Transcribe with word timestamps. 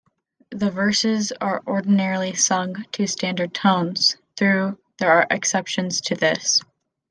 The 0.49 0.71
verses 0.71 1.31
are 1.31 1.61
ordinarily 1.67 2.33
sung 2.33 2.85
to 2.93 3.05
standard 3.05 3.53
tones, 3.53 4.17
though 4.37 4.79
there 4.97 5.11
are 5.11 5.27
exceptions 5.29 6.01
to 6.05 6.15
this. 6.15 6.59